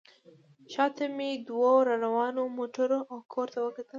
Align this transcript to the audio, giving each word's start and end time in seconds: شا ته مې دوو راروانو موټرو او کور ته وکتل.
شا 0.73 0.85
ته 0.95 1.05
مې 1.15 1.29
دوو 1.47 1.71
راروانو 1.89 2.43
موټرو 2.57 2.99
او 3.11 3.17
کور 3.33 3.47
ته 3.53 3.59
وکتل. 3.65 3.85